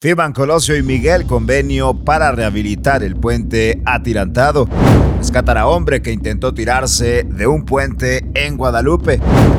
[0.00, 4.68] Firman Colosio y Miguel convenio para rehabilitar el puente atirantado.
[5.18, 9.18] Rescatan a hombre que intentó tirarse de un puente en Guadalupe.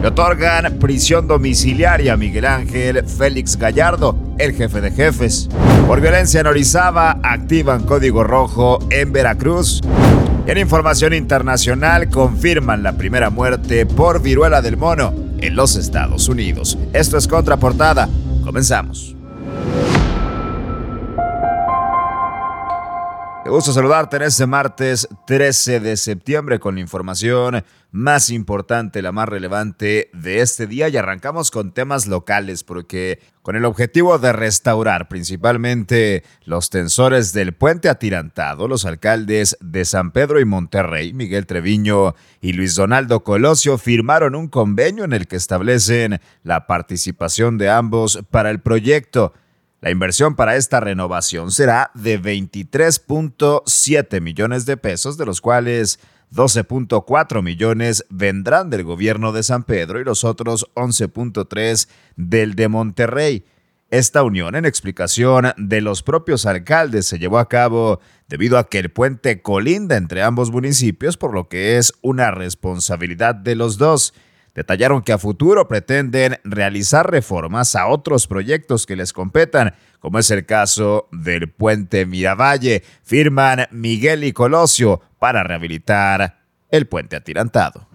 [0.00, 5.48] Le otorgan prisión domiciliaria a Miguel Ángel Félix Gallardo, el jefe de jefes.
[5.88, 9.80] Por violencia en Orizaba, activan código rojo en Veracruz.
[10.46, 16.78] en información internacional, confirman la primera muerte por viruela del mono en los Estados Unidos.
[16.92, 18.08] Esto es Contraportada.
[18.44, 19.16] Comenzamos.
[23.50, 29.10] Me gusto saludarte en este martes 13 de septiembre con la información más importante, la
[29.10, 34.32] más relevante de este día y arrancamos con temas locales porque con el objetivo de
[34.32, 41.46] restaurar principalmente los tensores del puente atirantado, los alcaldes de San Pedro y Monterrey, Miguel
[41.46, 47.68] Treviño y Luis Donaldo Colosio firmaron un convenio en el que establecen la participación de
[47.68, 49.34] ambos para el proyecto.
[49.80, 55.98] La inversión para esta renovación será de 23.7 millones de pesos, de los cuales
[56.32, 63.46] 12.4 millones vendrán del gobierno de San Pedro y los otros 11.3 del de Monterrey.
[63.88, 68.78] Esta unión, en explicación de los propios alcaldes, se llevó a cabo debido a que
[68.78, 74.12] el puente colinda entre ambos municipios, por lo que es una responsabilidad de los dos.
[74.54, 80.30] Detallaron que a futuro pretenden realizar reformas a otros proyectos que les competan, como es
[80.30, 82.82] el caso del puente Miravalle.
[83.02, 87.88] Firman Miguel y Colosio para rehabilitar el puente atirantado.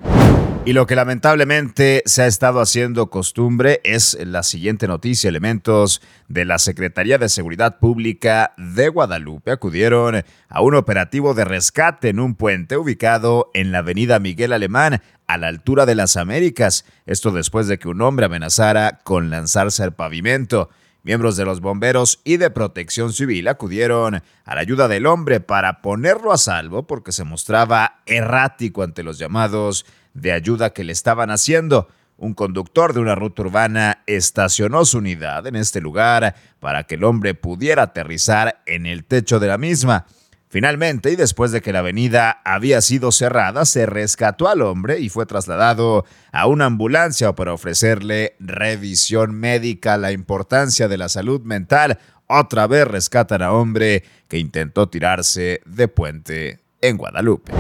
[0.68, 5.28] Y lo que lamentablemente se ha estado haciendo costumbre es la siguiente noticia.
[5.28, 12.10] Elementos de la Secretaría de Seguridad Pública de Guadalupe acudieron a un operativo de rescate
[12.10, 16.86] en un puente ubicado en la avenida Miguel Alemán, a la altura de las Américas.
[17.06, 20.70] Esto después de que un hombre amenazara con lanzarse al pavimento.
[21.04, 25.84] Miembros de los bomberos y de protección civil acudieron a la ayuda del hombre para
[25.84, 31.30] ponerlo a salvo porque se mostraba errático ante los llamados de ayuda que le estaban
[31.30, 31.90] haciendo.
[32.18, 37.04] Un conductor de una ruta urbana estacionó su unidad en este lugar para que el
[37.04, 40.08] hombre pudiera aterrizar en el techo de la misma.
[40.48, 45.10] Finalmente, y después de que la avenida había sido cerrada, se rescató al hombre y
[45.10, 49.98] fue trasladado a una ambulancia para ofrecerle revisión médica.
[49.98, 52.00] La importancia de la salud mental.
[52.28, 57.52] Otra vez rescatan a hombre que intentó tirarse de puente en Guadalupe.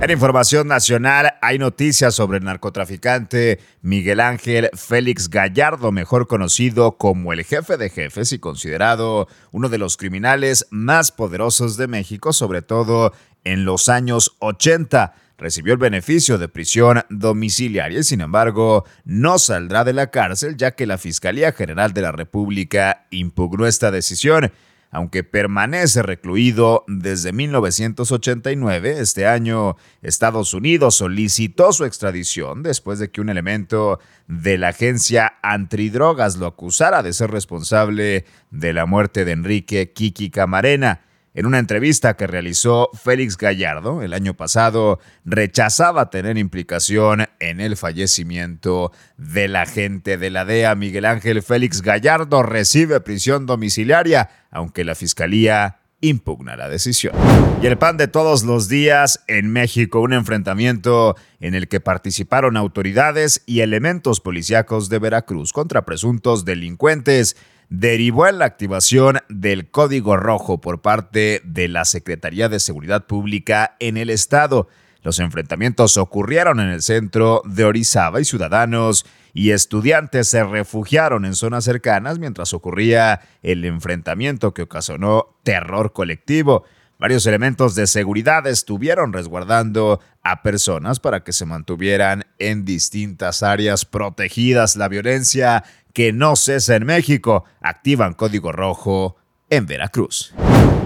[0.00, 7.32] En información nacional hay noticias sobre el narcotraficante Miguel Ángel Félix Gallardo, mejor conocido como
[7.32, 12.62] el jefe de jefes y considerado uno de los criminales más poderosos de México, sobre
[12.62, 19.38] todo en los años 80 recibió el beneficio de prisión domiciliaria y sin embargo no
[19.38, 24.52] saldrá de la cárcel ya que la Fiscalía General de la República impugnó esta decisión.
[24.90, 33.20] Aunque permanece recluido desde 1989, este año Estados Unidos solicitó su extradición después de que
[33.20, 39.32] un elemento de la agencia antidrogas lo acusara de ser responsable de la muerte de
[39.32, 41.02] Enrique Kiki Camarena.
[41.38, 47.76] En una entrevista que realizó Félix Gallardo el año pasado, rechazaba tener implicación en el
[47.76, 50.74] fallecimiento del agente de la DEA.
[50.74, 57.14] Miguel Ángel Félix Gallardo recibe prisión domiciliaria, aunque la fiscalía impugna la decisión.
[57.62, 62.56] Y el pan de todos los días en México, un enfrentamiento en el que participaron
[62.56, 67.36] autoridades y elementos policíacos de Veracruz contra presuntos delincuentes
[67.68, 73.76] derivó en la activación del Código Rojo por parte de la Secretaría de Seguridad Pública
[73.78, 74.68] en el Estado.
[75.02, 81.34] Los enfrentamientos ocurrieron en el centro de Orizaba y ciudadanos y estudiantes se refugiaron en
[81.34, 86.64] zonas cercanas mientras ocurría el enfrentamiento que ocasionó terror colectivo.
[86.98, 93.84] Varios elementos de seguridad estuvieron resguardando a personas para que se mantuvieran en distintas áreas
[93.84, 94.74] protegidas.
[94.74, 95.62] La violencia
[95.98, 99.16] que no cesa en México activan código rojo
[99.50, 100.32] en Veracruz.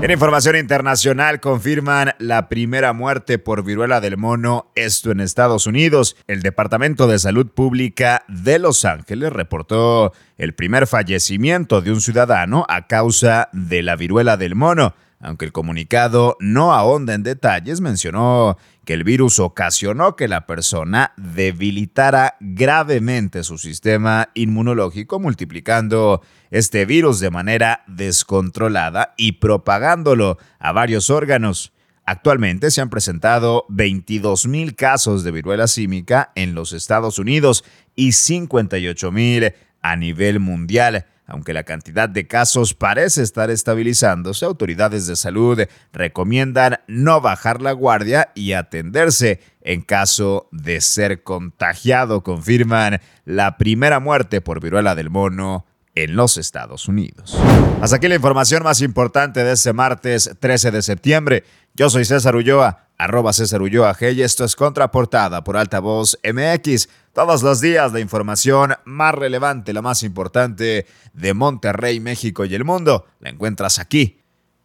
[0.01, 6.17] En información internacional confirman la primera muerte por viruela del mono, esto en Estados Unidos.
[6.29, 12.65] El Departamento de Salud Pública de Los Ángeles reportó el primer fallecimiento de un ciudadano
[12.71, 14.95] a causa de la viruela del mono.
[15.23, 21.13] Aunque el comunicado no ahonda en detalles, mencionó que el virus ocasionó que la persona
[21.17, 31.09] debilitara gravemente su sistema inmunológico, multiplicando este virus de manera descontrolada y propagándolo a varios
[31.09, 31.73] órganos.
[32.05, 37.65] Actualmente se han presentado 22.000 casos de viruela símica en los Estados Unidos
[37.95, 45.17] y 58.000 a nivel mundial aunque la cantidad de casos parece estar estabilizándose, autoridades de
[45.17, 52.23] salud recomiendan no bajar la guardia y atenderse en caso de ser contagiado.
[52.23, 55.65] Confirman la primera muerte por viruela del mono
[55.95, 57.39] en los Estados Unidos.
[57.81, 61.45] Hasta aquí la información más importante de este martes 13 de septiembre.
[61.73, 66.89] Yo soy César Ulloa, arroba César Ulloa G y esto es Contraportada por Altavoz MX.
[67.13, 72.65] Todos los días la información más relevante, la más importante de Monterrey, México y el
[72.65, 74.21] mundo, la encuentras aquí,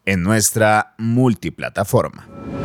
[0.05, 2.56] en nuestra multiplataforma.